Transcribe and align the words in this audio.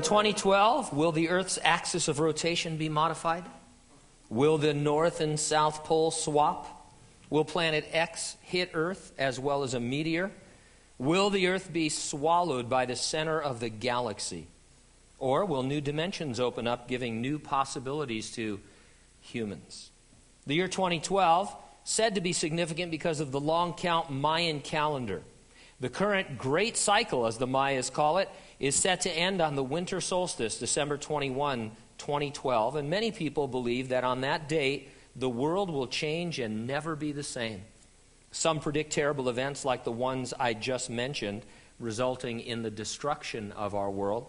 In 0.00 0.04
2012, 0.04 0.94
will 0.94 1.12
the 1.12 1.28
Earth's 1.28 1.58
axis 1.62 2.08
of 2.08 2.20
rotation 2.20 2.78
be 2.78 2.88
modified? 2.88 3.44
Will 4.30 4.56
the 4.56 4.72
North 4.72 5.20
and 5.20 5.38
South 5.38 5.84
Pole 5.84 6.10
swap? 6.10 6.90
Will 7.28 7.44
Planet 7.44 7.86
X 7.92 8.38
hit 8.40 8.70
Earth 8.72 9.12
as 9.18 9.38
well 9.38 9.62
as 9.62 9.74
a 9.74 9.78
meteor? 9.78 10.30
Will 10.96 11.28
the 11.28 11.48
Earth 11.48 11.70
be 11.70 11.90
swallowed 11.90 12.70
by 12.70 12.86
the 12.86 12.96
center 12.96 13.38
of 13.38 13.60
the 13.60 13.68
galaxy? 13.68 14.46
Or 15.18 15.44
will 15.44 15.64
new 15.64 15.82
dimensions 15.82 16.40
open 16.40 16.66
up, 16.66 16.88
giving 16.88 17.20
new 17.20 17.38
possibilities 17.38 18.30
to 18.36 18.58
humans? 19.20 19.90
The 20.46 20.54
year 20.54 20.68
2012, 20.68 21.54
said 21.84 22.14
to 22.14 22.22
be 22.22 22.32
significant 22.32 22.90
because 22.90 23.20
of 23.20 23.32
the 23.32 23.40
long 23.40 23.74
count 23.74 24.10
Mayan 24.10 24.60
calendar. 24.60 25.20
The 25.80 25.88
current 25.88 26.36
great 26.36 26.76
cycle, 26.76 27.26
as 27.26 27.38
the 27.38 27.46
Mayas 27.46 27.88
call 27.88 28.18
it, 28.18 28.28
is 28.58 28.76
set 28.76 29.00
to 29.02 29.10
end 29.10 29.40
on 29.40 29.56
the 29.56 29.64
winter 29.64 30.00
solstice, 30.00 30.58
December 30.58 30.98
21, 30.98 31.70
2012. 31.96 32.76
And 32.76 32.90
many 32.90 33.10
people 33.10 33.48
believe 33.48 33.88
that 33.88 34.04
on 34.04 34.20
that 34.20 34.48
date, 34.48 34.90
the 35.16 35.30
world 35.30 35.70
will 35.70 35.86
change 35.86 36.38
and 36.38 36.66
never 36.66 36.94
be 36.94 37.12
the 37.12 37.22
same. 37.22 37.62
Some 38.30 38.60
predict 38.60 38.92
terrible 38.92 39.28
events 39.28 39.64
like 39.64 39.84
the 39.84 39.90
ones 39.90 40.34
I 40.38 40.52
just 40.52 40.90
mentioned, 40.90 41.44
resulting 41.78 42.40
in 42.40 42.62
the 42.62 42.70
destruction 42.70 43.50
of 43.52 43.74
our 43.74 43.90
world. 43.90 44.28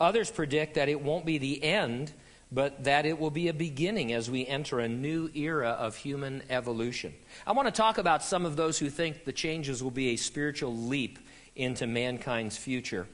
Others 0.00 0.32
predict 0.32 0.74
that 0.74 0.88
it 0.88 1.00
won't 1.00 1.24
be 1.24 1.38
the 1.38 1.62
end, 1.62 2.12
but 2.52 2.84
that 2.84 3.06
it 3.06 3.18
will 3.18 3.30
be 3.30 3.48
a 3.48 3.54
beginning 3.54 4.12
as 4.12 4.30
we 4.30 4.46
enter 4.46 4.80
a 4.80 4.88
new 4.88 5.30
era 5.34 5.70
of 5.70 5.96
human 5.96 6.42
evolution. 6.50 7.14
I 7.46 7.52
want 7.52 7.66
to 7.66 7.72
talk 7.72 7.98
about 7.98 8.22
some 8.22 8.44
of 8.44 8.56
those 8.56 8.78
who 8.78 8.90
think 8.90 9.24
the 9.24 9.32
changes 9.32 9.82
will 9.82 9.90
be 9.90 10.08
a 10.08 10.16
spiritual 10.16 10.76
leap 10.76 11.18
into 11.54 11.86
mankind's 11.86 12.56
future. 12.56 13.06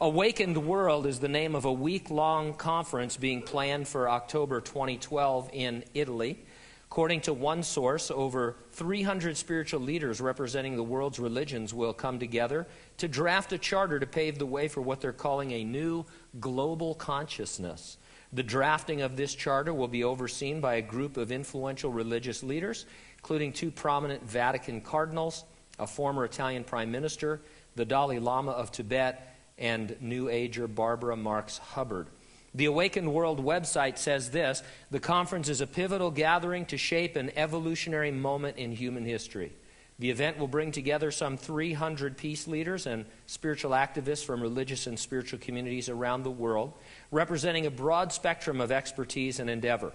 Awakened 0.00 0.56
World 0.56 1.06
is 1.06 1.20
the 1.20 1.28
name 1.28 1.54
of 1.54 1.64
a 1.64 1.72
week 1.72 2.10
long 2.10 2.54
conference 2.54 3.16
being 3.16 3.40
planned 3.40 3.86
for 3.86 4.08
October 4.08 4.60
2012 4.60 5.50
in 5.52 5.84
Italy. 5.94 6.38
According 6.90 7.20
to 7.22 7.32
one 7.32 7.62
source, 7.62 8.10
over 8.10 8.56
300 8.72 9.36
spiritual 9.36 9.80
leaders 9.80 10.20
representing 10.20 10.76
the 10.76 10.82
world's 10.82 11.18
religions 11.18 11.72
will 11.72 11.94
come 11.94 12.18
together 12.18 12.66
to 12.98 13.08
draft 13.08 13.52
a 13.52 13.58
charter 13.58 13.98
to 14.00 14.06
pave 14.06 14.38
the 14.38 14.44
way 14.44 14.68
for 14.68 14.82
what 14.82 15.00
they're 15.00 15.12
calling 15.12 15.52
a 15.52 15.64
new 15.64 16.04
global 16.40 16.94
consciousness. 16.94 17.96
The 18.32 18.42
drafting 18.42 19.02
of 19.02 19.16
this 19.16 19.34
charter 19.34 19.74
will 19.74 19.88
be 19.88 20.04
overseen 20.04 20.60
by 20.60 20.76
a 20.76 20.82
group 20.82 21.16
of 21.18 21.30
influential 21.30 21.92
religious 21.92 22.42
leaders, 22.42 22.86
including 23.18 23.52
two 23.52 23.70
prominent 23.70 24.22
Vatican 24.22 24.80
cardinals, 24.80 25.44
a 25.78 25.86
former 25.86 26.24
Italian 26.24 26.64
prime 26.64 26.90
minister, 26.90 27.42
the 27.76 27.84
Dalai 27.84 28.18
Lama 28.18 28.52
of 28.52 28.72
Tibet, 28.72 29.36
and 29.58 29.96
New 30.00 30.28
Ager 30.30 30.66
Barbara 30.66 31.16
Marx 31.16 31.58
Hubbard. 31.58 32.08
The 32.54 32.64
Awakened 32.66 33.12
World 33.12 33.42
website 33.44 33.98
says 33.98 34.30
this 34.30 34.62
The 34.90 35.00
conference 35.00 35.48
is 35.48 35.60
a 35.60 35.66
pivotal 35.66 36.10
gathering 36.10 36.64
to 36.66 36.78
shape 36.78 37.16
an 37.16 37.32
evolutionary 37.36 38.10
moment 38.10 38.56
in 38.56 38.72
human 38.72 39.04
history. 39.04 39.52
The 39.98 40.10
event 40.10 40.38
will 40.38 40.48
bring 40.48 40.72
together 40.72 41.10
some 41.10 41.36
300 41.36 42.16
peace 42.16 42.48
leaders 42.48 42.86
and 42.86 43.04
spiritual 43.26 43.72
activists 43.72 44.24
from 44.24 44.40
religious 44.40 44.86
and 44.86 44.98
spiritual 44.98 45.38
communities 45.38 45.88
around 45.88 46.22
the 46.22 46.30
world, 46.30 46.72
representing 47.10 47.66
a 47.66 47.70
broad 47.70 48.12
spectrum 48.12 48.60
of 48.60 48.72
expertise 48.72 49.38
and 49.38 49.48
endeavor. 49.48 49.92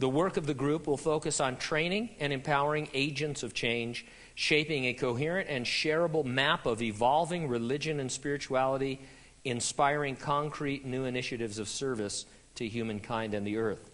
The 0.00 0.08
work 0.08 0.36
of 0.36 0.46
the 0.46 0.54
group 0.54 0.86
will 0.86 0.96
focus 0.96 1.38
on 1.40 1.56
training 1.56 2.10
and 2.18 2.32
empowering 2.32 2.88
agents 2.94 3.44
of 3.44 3.54
change, 3.54 4.06
shaping 4.34 4.86
a 4.86 4.94
coherent 4.94 5.48
and 5.48 5.64
shareable 5.64 6.24
map 6.24 6.66
of 6.66 6.82
evolving 6.82 7.46
religion 7.46 8.00
and 8.00 8.10
spirituality 8.10 9.00
inspiring 9.44 10.16
concrete 10.16 10.84
new 10.84 11.04
initiatives 11.04 11.58
of 11.58 11.68
service 11.68 12.26
to 12.56 12.66
humankind 12.66 13.34
and 13.34 13.46
the 13.46 13.56
earth. 13.56 13.90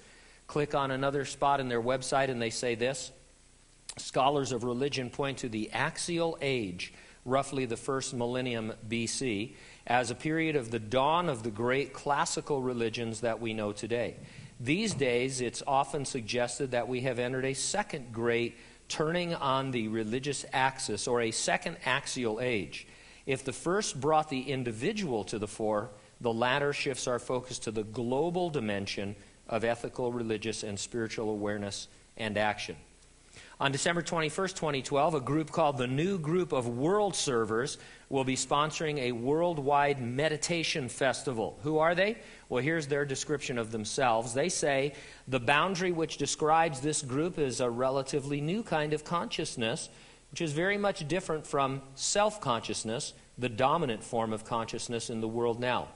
Click 0.47 0.75
on 0.75 0.91
another 0.91 1.25
spot 1.25 1.61
in 1.61 1.69
their 1.69 1.82
website 1.82 2.31
and 2.31 2.41
they 2.41 2.50
say 2.50 2.75
this 2.75 3.12
Scholars 4.00 4.53
of 4.53 4.65
religion 4.65 5.11
point 5.11 5.38
to 5.38 5.49
the 5.49 5.71
axial 5.72 6.38
age, 6.41 6.93
roughly 7.25 7.66
the 7.66 7.77
first 7.77 8.15
millennium 8.15 8.72
BC, 8.88 9.55
as 9.87 10.11
a 10.11 10.15
period 10.15 10.56
of 10.56 10.71
the 10.71 10.78
dawn 10.78 11.28
of 11.28 11.43
the 11.43 11.50
great 11.50 11.93
classical 11.93 12.62
religions 12.62 13.21
that 13.21 13.41
we 13.41 13.53
know 13.53 13.72
today. 13.72 14.16
These 14.59 14.94
days, 14.94 15.41
it's 15.41 15.62
often 15.66 16.05
suggested 16.05 16.72
that 16.72 16.88
we 16.88 17.00
have 17.03 17.19
entered 17.19 17.44
a 17.44 17.55
second 17.55 18.12
great 18.12 18.59
turning 18.88 19.34
on 19.34 19.71
the 19.71 19.88
religious 19.88 20.44
axis 20.53 21.06
or 21.06 21.21
a 21.22 21.31
second 21.31 21.77
axial 21.87 22.41
age. 22.41 22.87
If 23.25 23.44
the 23.44 23.53
first 23.53 24.00
brought 24.00 24.28
the 24.28 24.50
individual 24.50 25.25
to 25.25 25.38
the 25.38 25.47
fore, 25.47 25.91
the 26.21 26.32
latter 26.32 26.72
shifts 26.72 27.06
our 27.06 27.19
focus 27.19 27.59
to 27.61 27.71
the 27.71 27.84
global 27.84 28.50
dimension 28.50 29.17
of 29.49 29.65
ethical, 29.65 30.12
religious, 30.12 30.62
and 30.62 30.78
spiritual 30.78 31.31
awareness 31.31 31.88
and 32.17 32.37
action. 32.37 32.77
On 33.60 33.71
December 33.71 34.00
21st, 34.00 34.54
2012, 34.54 35.15
a 35.16 35.21
group 35.21 35.50
called 35.50 35.76
the 35.76 35.87
New 35.87 36.19
Group 36.19 36.53
of 36.53 36.66
World 36.66 37.15
Servers 37.15 37.76
will 38.09 38.25
be 38.25 38.34
sponsoring 38.34 38.97
a 38.98 39.12
worldwide 39.12 40.00
meditation 40.00 40.88
festival. 40.88 41.59
Who 41.62 41.76
are 41.76 41.94
they? 41.94 42.16
Well, 42.49 42.62
here's 42.62 42.87
their 42.87 43.04
description 43.04 43.59
of 43.59 43.70
themselves. 43.70 44.32
They 44.32 44.49
say 44.49 44.94
the 45.28 45.41
boundary 45.41 45.93
which 45.93 46.16
describes 46.16 46.81
this 46.81 47.03
group 47.03 47.38
is 47.38 47.60
a 47.60 47.69
relatively 47.69 48.41
new 48.41 48.62
kind 48.62 48.94
of 48.94 49.04
consciousness 49.04 49.91
which 50.31 50.41
is 50.41 50.53
very 50.53 50.78
much 50.78 51.06
different 51.06 51.47
from 51.47 51.82
self 51.97 52.41
consciousness, 52.41 53.12
the 53.37 53.50
dominant 53.50 54.03
form 54.03 54.32
of 54.32 54.47
consciousness 54.47 55.10
in 55.10 55.20
the 55.20 55.28
world 55.28 55.60
now. 55.60 55.88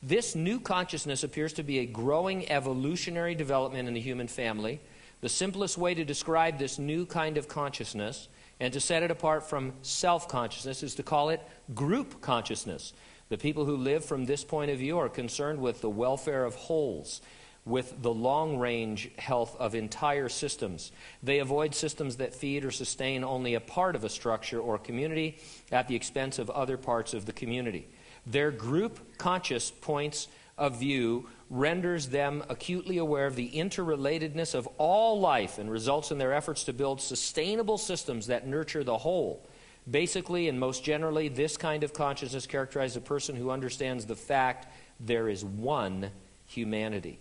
This 0.00 0.36
new 0.36 0.60
consciousness 0.60 1.24
appears 1.24 1.54
to 1.54 1.64
be 1.64 1.80
a 1.80 1.86
growing 1.86 2.48
evolutionary 2.48 3.34
development 3.34 3.88
in 3.88 3.94
the 3.94 4.00
human 4.00 4.28
family. 4.28 4.80
The 5.20 5.28
simplest 5.28 5.76
way 5.76 5.94
to 5.94 6.04
describe 6.04 6.58
this 6.58 6.78
new 6.78 7.04
kind 7.04 7.36
of 7.36 7.48
consciousness 7.48 8.28
and 8.58 8.72
to 8.72 8.80
set 8.80 9.02
it 9.02 9.10
apart 9.10 9.48
from 9.48 9.74
self 9.82 10.28
consciousness 10.28 10.82
is 10.82 10.94
to 10.96 11.02
call 11.02 11.28
it 11.28 11.46
group 11.74 12.20
consciousness. 12.20 12.92
The 13.28 13.38
people 13.38 13.64
who 13.64 13.76
live 13.76 14.04
from 14.04 14.24
this 14.24 14.44
point 14.44 14.70
of 14.70 14.78
view 14.78 14.98
are 14.98 15.08
concerned 15.08 15.60
with 15.60 15.80
the 15.80 15.90
welfare 15.90 16.44
of 16.44 16.54
wholes 16.54 17.20
with 17.66 18.02
the 18.02 18.12
long 18.12 18.58
range 18.58 19.10
health 19.18 19.54
of 19.58 19.74
entire 19.74 20.28
systems. 20.28 20.92
They 21.22 21.38
avoid 21.38 21.74
systems 21.74 22.16
that 22.16 22.34
feed 22.34 22.64
or 22.64 22.70
sustain 22.70 23.22
only 23.22 23.54
a 23.54 23.60
part 23.60 23.94
of 23.94 24.04
a 24.04 24.08
structure 24.08 24.60
or 24.60 24.78
community 24.78 25.38
at 25.70 25.86
the 25.86 25.94
expense 25.94 26.38
of 26.38 26.50
other 26.50 26.76
parts 26.76 27.12
of 27.12 27.26
the 27.26 27.32
community. 27.32 27.88
Their 28.26 28.50
group 28.50 29.18
conscious 29.18 29.70
points 29.70 30.28
of 30.56 30.78
view 30.78 31.28
renders 31.50 32.06
them 32.06 32.44
acutely 32.48 32.96
aware 32.96 33.26
of 33.26 33.34
the 33.34 33.50
interrelatedness 33.50 34.54
of 34.54 34.68
all 34.78 35.18
life 35.18 35.58
and 35.58 35.68
results 35.68 36.12
in 36.12 36.18
their 36.18 36.32
efforts 36.32 36.64
to 36.64 36.72
build 36.72 37.00
sustainable 37.00 37.76
systems 37.76 38.28
that 38.28 38.46
nurture 38.46 38.84
the 38.84 38.98
whole. 38.98 39.44
Basically, 39.90 40.48
and 40.48 40.60
most 40.60 40.84
generally, 40.84 41.28
this 41.28 41.56
kind 41.56 41.82
of 41.82 41.92
consciousness 41.92 42.46
characterizes 42.46 42.96
a 42.96 43.00
person 43.00 43.34
who 43.34 43.50
understands 43.50 44.06
the 44.06 44.14
fact 44.14 44.68
there 45.00 45.28
is 45.28 45.44
one 45.44 46.10
humanity. 46.46 47.18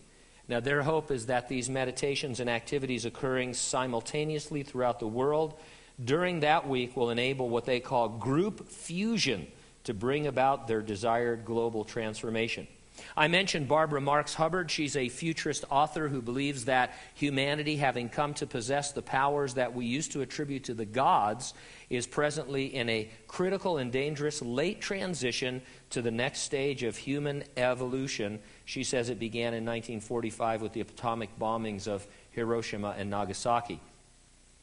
Now, 0.48 0.60
their 0.60 0.84
hope 0.84 1.10
is 1.10 1.26
that 1.28 1.50
these 1.50 1.70
meditations 1.70 2.40
and 2.40 2.50
activities 2.50 3.06
occurring 3.06 3.56
simultaneously 3.56 4.62
throughout 4.62 5.00
the 5.00 5.08
world 5.08 5.60
during 6.04 6.42
that 6.42 6.68
week 6.68 6.96
will 6.96 7.10
enable 7.10 7.50
what 7.50 7.66
they 7.66 7.80
call 7.80 8.10
group 8.10 8.68
fusion 8.68 9.48
to 9.84 9.94
bring 9.94 10.28
about 10.28 10.68
their 10.68 10.82
desired 10.82 11.46
global 11.46 11.84
transformation. 11.84 12.68
I 13.16 13.28
mentioned 13.28 13.68
Barbara 13.68 14.02
Marx 14.02 14.34
Hubbard. 14.34 14.72
She's 14.72 14.96
a 14.96 15.10
futurist 15.10 15.66
author 15.70 16.08
who 16.08 16.22
believes 16.22 16.66
that 16.66 16.94
humanity, 17.14 17.78
having 17.78 18.10
come 18.10 18.34
to 18.36 18.48
possess 18.48 18.92
the 18.92 19.02
powers 19.02 19.56
that 19.56 19.74
we 19.74 19.86
used 19.86 20.12
to 20.14 20.22
attribute 20.22 20.66
to 20.66 20.74
the 20.74 20.86
gods, 20.86 21.54
is 21.90 22.08
presently 22.08 22.74
in 22.74 22.90
a 22.90 23.10
critical 23.28 23.78
and 23.78 23.92
dangerous 23.92 24.42
late 24.42 24.82
transition 24.82 25.62
to 25.90 26.02
the 26.02 26.12
next 26.12 26.42
stage 26.42 26.84
of 26.84 26.98
human 26.98 27.44
evolution. 27.58 28.40
She 28.66 28.84
says 28.84 29.10
it 29.10 29.20
began 29.20 29.54
in 29.54 29.66
1945 29.66 30.62
with 30.62 30.74
the 30.74 30.82
atomic 30.82 31.38
bombings 31.40 31.88
of 31.88 32.08
Hiroshima 32.32 32.96
and 32.98 33.10
Nagasaki. 33.10 33.80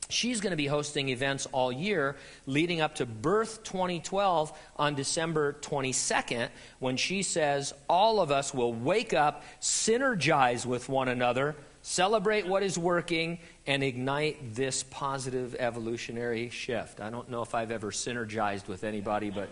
She's 0.09 0.41
going 0.41 0.53
to 0.53 0.57
be 0.57 0.67
hosting 0.67 1.09
events 1.09 1.47
all 1.53 1.73
year 1.73 2.17
leading 2.47 2.81
up 2.81 2.97
to 2.97 3.07
Birth 3.07 3.63
2012 3.65 4.53
on 4.77 4.95
December 4.95 5.55
22nd 5.61 6.49
when 6.79 6.97
she 6.97 7.23
says 7.23 7.73
all 7.89 8.21
of 8.21 8.31
us 8.31 8.55
will 8.55 8.73
wake 8.73 9.13
up, 9.13 9.43
synergize 9.61 10.65
with 10.65 10.89
one 10.89 11.09
another, 11.09 11.57
celebrate 11.83 12.47
what 12.47 12.63
is 12.63 12.79
working, 12.79 13.39
and 13.67 13.83
ignite 13.83 14.55
this 14.55 14.85
positive 14.85 15.57
evolutionary 15.59 16.51
shift. 16.51 17.01
I 17.01 17.11
don't 17.11 17.29
know 17.29 17.43
if 17.43 17.55
I've 17.55 17.71
ever 17.71 17.91
synergized 17.91 18.69
with 18.69 18.85
anybody, 18.85 19.31
but 19.31 19.51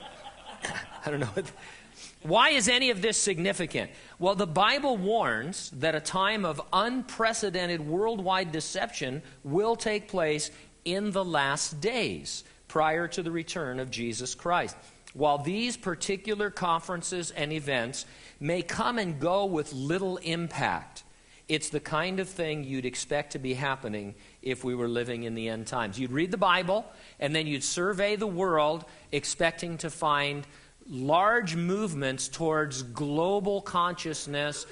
I 1.07 1.11
don't 1.11 1.21
know. 1.21 1.29
Why 2.23 2.51
is 2.51 2.69
any 2.69 2.91
of 2.91 3.03
this 3.03 3.17
significant? 3.17 3.91
Well, 4.19 4.35
the 4.35 4.47
Bible 4.47 4.97
warns 4.97 5.71
that 5.71 5.95
a 5.95 6.01
time 6.01 6.45
of 6.45 6.61
unprecedented 6.73 7.81
worldwide 7.81 8.53
deception 8.53 9.23
will 9.43 9.77
take 9.77 10.09
place 10.09 10.51
in 10.85 11.11
the 11.11 11.25
last 11.25 11.81
days 11.81 12.45
prior 12.69 13.09
to 13.09 13.23
the 13.23 13.31
return 13.31 13.79
of 13.79 13.91
Jesus 13.91 14.35
Christ. 14.35 14.77
While 15.15 15.39
these 15.39 15.77
particular 15.77 16.51
conferences 16.51 17.31
and 17.31 17.53
events 17.53 18.05
may 18.41 18.63
come 18.63 18.99
and 18.99 19.21
go 19.21 19.45
with 19.45 19.73
little 19.73 20.17
impact, 20.19 21.05
it's 21.47 21.69
the 21.69 21.81
kind 21.81 22.21
of 22.21 22.29
thing 22.29 22.65
you'd 22.65 22.87
expect 22.87 23.33
to 23.33 23.39
be 23.39 23.55
happening 23.55 24.15
if 24.43 24.65
we 24.65 24.75
were 24.75 24.89
living 24.89 25.25
in 25.25 25.35
the 25.35 25.49
end 25.49 25.67
times. 25.67 25.99
You'd 25.99 26.11
read 26.11 26.31
the 26.31 26.39
Bible, 26.39 26.87
and 27.21 27.37
then 27.37 27.47
you'd 27.47 27.63
survey 27.63 28.17
the 28.17 28.27
world 28.27 28.87
expecting 29.13 29.77
to 29.79 29.91
find 29.91 30.47
large 30.89 31.57
movements 31.57 32.29
towards 32.29 32.83
global 32.83 33.61
consciousness 33.63 34.67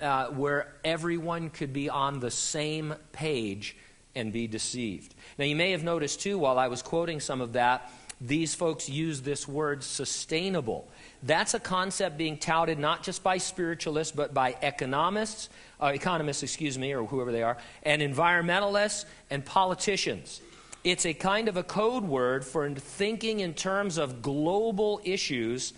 uh, 0.00 0.26
where 0.28 0.74
everyone 0.84 1.50
could 1.50 1.72
be 1.72 1.88
on 1.88 2.20
the 2.20 2.30
same 2.30 2.94
page 3.12 3.76
and 4.14 4.32
be 4.32 4.46
deceived. 4.46 5.14
Now, 5.38 5.44
you 5.44 5.56
may 5.56 5.72
have 5.72 5.84
noticed 5.84 6.20
too, 6.20 6.38
while 6.38 6.58
I 6.58 6.68
was 6.68 6.82
quoting 6.82 7.20
some 7.20 7.40
of 7.40 7.52
that, 7.54 7.90
these 8.20 8.54
folks 8.54 8.88
use 8.88 9.20
this 9.20 9.46
word 9.46 9.84
sustainable. 9.84 10.88
That's 11.22 11.52
a 11.52 11.60
concept 11.60 12.16
being 12.16 12.38
touted 12.38 12.78
not 12.78 13.02
just 13.02 13.22
by 13.22 13.36
spiritualists, 13.36 14.14
but 14.14 14.32
by 14.32 14.56
economists, 14.62 15.50
uh, 15.82 15.88
economists, 15.88 16.42
excuse 16.42 16.78
me, 16.78 16.94
or 16.94 17.04
whoever 17.04 17.30
they 17.30 17.42
are, 17.42 17.58
and 17.82 18.00
environmentalists 18.00 19.04
and 19.28 19.44
politicians. 19.44 20.40
It's 20.86 21.04
a 21.04 21.14
kind 21.14 21.48
of 21.48 21.56
a 21.56 21.64
code 21.64 22.04
word 22.04 22.44
for 22.44 22.70
thinking 22.70 23.40
in 23.40 23.54
terms 23.54 23.98
of 23.98 24.22
global 24.22 25.00
issues 25.02 25.72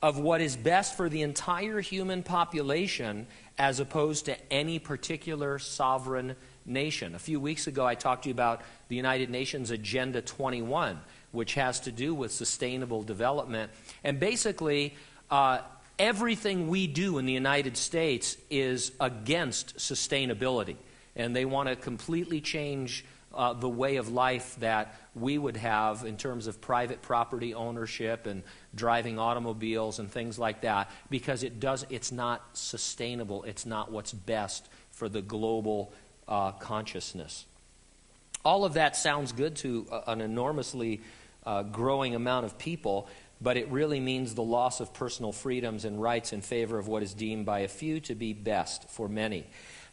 of 0.00 0.20
what 0.20 0.40
is 0.40 0.54
best 0.54 0.96
for 0.96 1.08
the 1.08 1.22
entire 1.22 1.80
human 1.80 2.22
population 2.22 3.26
as 3.58 3.80
opposed 3.80 4.26
to 4.26 4.52
any 4.52 4.78
particular 4.78 5.58
sovereign 5.58 6.36
nation. 6.64 7.16
A 7.16 7.18
few 7.18 7.40
weeks 7.40 7.66
ago, 7.66 7.84
I 7.84 7.96
talked 7.96 8.22
to 8.22 8.28
you 8.28 8.34
about 8.34 8.60
the 8.86 8.94
United 8.94 9.30
Nations 9.30 9.72
Agenda 9.72 10.22
21, 10.22 11.00
which 11.32 11.54
has 11.54 11.80
to 11.80 11.90
do 11.90 12.14
with 12.14 12.30
sustainable 12.30 13.02
development. 13.02 13.72
And 14.04 14.20
basically, 14.20 14.94
uh, 15.28 15.58
everything 15.98 16.68
we 16.68 16.86
do 16.86 17.18
in 17.18 17.26
the 17.26 17.32
United 17.32 17.76
States 17.76 18.36
is 18.48 18.92
against 19.00 19.78
sustainability. 19.78 20.76
And 21.16 21.34
they 21.34 21.46
want 21.46 21.68
to 21.68 21.74
completely 21.74 22.40
change 22.40 23.04
uh, 23.34 23.52
the 23.52 23.68
way 23.68 23.96
of 23.96 24.10
life 24.10 24.56
that 24.60 24.94
we 25.14 25.38
would 25.38 25.56
have 25.56 26.04
in 26.04 26.16
terms 26.16 26.46
of 26.46 26.60
private 26.60 27.02
property 27.02 27.54
ownership 27.54 28.26
and 28.26 28.42
driving 28.74 29.18
automobiles 29.18 29.98
and 29.98 30.10
things 30.10 30.38
like 30.38 30.62
that 30.62 30.90
because 31.10 31.42
it 31.42 31.60
does 31.60 31.86
it's 31.90 32.12
not 32.12 32.42
sustainable. 32.52 33.42
It's 33.44 33.66
not 33.66 33.90
what's 33.90 34.12
best 34.12 34.68
for 34.90 35.08
the 35.08 35.22
global 35.22 35.92
uh, 36.28 36.52
consciousness. 36.52 37.44
All 38.44 38.64
of 38.64 38.74
that 38.74 38.96
sounds 38.96 39.32
good 39.32 39.56
to 39.56 39.86
an 40.06 40.20
enormously 40.20 41.00
uh, 41.44 41.62
growing 41.62 42.14
amount 42.14 42.46
of 42.46 42.58
people 42.58 43.08
but 43.42 43.56
it 43.56 43.68
really 43.70 43.98
means 43.98 44.34
the 44.34 44.42
loss 44.42 44.80
of 44.80 44.94
personal 44.94 45.32
freedoms 45.32 45.84
and 45.84 46.00
rights 46.00 46.32
in 46.32 46.40
favor 46.40 46.78
of 46.78 46.86
what 46.86 47.02
is 47.02 47.12
deemed 47.12 47.44
by 47.44 47.60
a 47.60 47.68
few 47.68 47.98
to 48.00 48.14
be 48.14 48.32
best 48.32 48.88
for 48.88 49.08
many. 49.08 49.44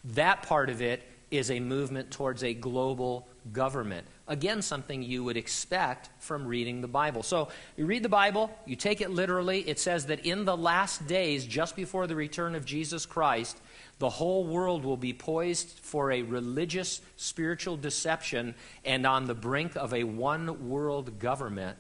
That 0.04 0.44
part 0.44 0.70
of 0.70 0.82
it 0.82 1.02
is 1.32 1.52
a 1.52 1.60
movement 1.60 2.12
towards 2.12 2.44
a 2.44 2.54
global 2.54 3.28
government. 3.54 4.06
Again, 4.28 4.62
something 4.62 5.02
you 5.02 5.24
would 5.24 5.38
expect 5.38 6.10
from 6.20 6.46
reading 6.46 6.82
the 6.82 6.88
Bible. 6.88 7.24
So, 7.24 7.50
you 7.78 7.86
read 7.86 8.04
the 8.04 8.10
Bible, 8.10 8.52
you 8.66 8.76
take 8.76 9.02
it 9.02 9.10
literally. 9.10 9.68
It 9.68 9.80
says 9.80 10.08
that 10.08 10.26
in 10.26 10.46
the 10.46 10.58
last 10.58 11.08
days, 11.08 11.46
just 11.46 11.76
before 11.76 12.08
the 12.08 12.16
return 12.16 12.56
of 12.56 12.66
Jesus 12.66 13.06
Christ, 13.06 13.58
the 14.00 14.10
whole 14.10 14.46
world 14.46 14.86
will 14.86 14.98
be 14.98 15.14
poised 15.14 15.80
for 15.82 16.12
a 16.12 16.22
religious, 16.22 17.02
spiritual 17.18 17.76
deception 17.76 18.56
and 18.86 19.06
on 19.06 19.26
the 19.26 19.36
brink 19.36 19.76
of 19.76 19.94
a 19.94 20.04
one 20.04 20.70
world 20.70 21.20
government. 21.20 21.78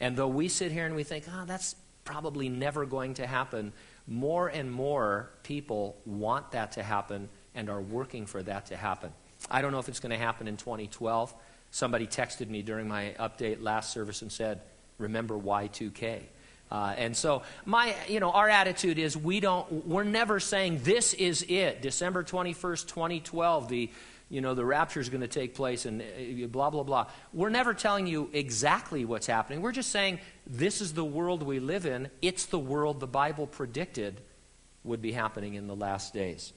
And 0.00 0.16
though 0.16 0.28
we 0.28 0.48
sit 0.48 0.72
here 0.72 0.86
and 0.86 0.94
we 0.94 1.04
think, 1.04 1.24
oh, 1.32 1.44
that's 1.46 1.76
probably 2.04 2.48
never 2.48 2.84
going 2.84 3.14
to 3.14 3.26
happen, 3.26 3.72
more 4.06 4.48
and 4.48 4.70
more 4.70 5.30
people 5.42 5.96
want 6.04 6.52
that 6.52 6.72
to 6.72 6.82
happen 6.82 7.30
and 7.54 7.70
are 7.70 7.80
working 7.80 8.26
for 8.26 8.42
that 8.42 8.66
to 8.66 8.76
happen. 8.76 9.12
I 9.50 9.62
don't 9.62 9.72
know 9.72 9.78
if 9.78 9.88
it's 9.88 10.00
going 10.00 10.12
to 10.12 10.18
happen 10.18 10.48
in 10.48 10.56
2012. 10.56 11.34
Somebody 11.70 12.06
texted 12.06 12.48
me 12.48 12.62
during 12.62 12.88
my 12.88 13.14
update 13.18 13.62
last 13.62 13.92
service 13.92 14.22
and 14.22 14.30
said, 14.30 14.60
"Remember 14.98 15.34
Y2K." 15.34 16.22
Uh, 16.70 16.94
and 16.96 17.16
so 17.16 17.42
my 17.64 17.94
you 18.08 18.20
know 18.20 18.30
our 18.30 18.48
attitude 18.48 18.98
is 18.98 19.16
we 19.16 19.38
don't 19.38 19.86
we're 19.86 20.02
never 20.02 20.40
saying 20.40 20.80
this 20.82 21.12
is 21.14 21.44
it 21.48 21.82
december 21.82 22.24
21st 22.24 22.88
2012 22.88 23.68
the 23.68 23.90
you 24.30 24.40
know 24.40 24.54
the 24.54 24.64
rapture 24.64 24.98
is 24.98 25.10
going 25.10 25.20
to 25.20 25.28
take 25.28 25.54
place 25.54 25.84
and 25.84 26.00
uh, 26.00 26.46
blah 26.48 26.70
blah 26.70 26.82
blah 26.82 27.06
we're 27.32 27.50
never 27.50 27.74
telling 27.74 28.06
you 28.06 28.30
exactly 28.32 29.04
what's 29.04 29.26
happening 29.26 29.60
we're 29.60 29.72
just 29.72 29.90
saying 29.90 30.18
this 30.46 30.80
is 30.80 30.94
the 30.94 31.04
world 31.04 31.42
we 31.42 31.60
live 31.60 31.84
in 31.86 32.10
it's 32.22 32.46
the 32.46 32.58
world 32.58 32.98
the 32.98 33.06
bible 33.06 33.46
predicted 33.46 34.20
would 34.84 35.02
be 35.02 35.12
happening 35.12 35.54
in 35.54 35.66
the 35.66 35.76
last 35.76 36.14
days 36.14 36.54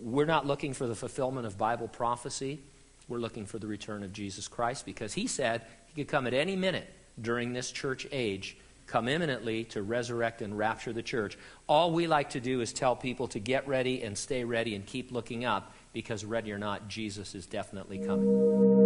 we're 0.00 0.26
not 0.26 0.46
looking 0.46 0.72
for 0.72 0.86
the 0.86 0.94
fulfillment 0.94 1.46
of 1.46 1.56
Bible 1.58 1.88
prophecy. 1.88 2.60
We're 3.08 3.18
looking 3.18 3.46
for 3.46 3.58
the 3.58 3.66
return 3.66 4.02
of 4.02 4.12
Jesus 4.12 4.48
Christ 4.48 4.84
because 4.84 5.14
he 5.14 5.26
said 5.26 5.62
he 5.86 5.94
could 5.94 6.10
come 6.10 6.26
at 6.26 6.34
any 6.34 6.56
minute 6.56 6.92
during 7.20 7.52
this 7.52 7.70
church 7.70 8.06
age, 8.12 8.56
come 8.86 9.08
imminently 9.08 9.64
to 9.64 9.82
resurrect 9.82 10.42
and 10.42 10.56
rapture 10.56 10.92
the 10.92 11.02
church. 11.02 11.38
All 11.66 11.92
we 11.92 12.06
like 12.06 12.30
to 12.30 12.40
do 12.40 12.60
is 12.60 12.72
tell 12.72 12.94
people 12.94 13.28
to 13.28 13.38
get 13.38 13.66
ready 13.66 14.02
and 14.02 14.16
stay 14.16 14.44
ready 14.44 14.74
and 14.74 14.84
keep 14.84 15.10
looking 15.10 15.44
up 15.44 15.72
because, 15.92 16.24
ready 16.24 16.52
or 16.52 16.58
not, 16.58 16.88
Jesus 16.88 17.34
is 17.34 17.46
definitely 17.46 17.98
coming. 17.98 18.77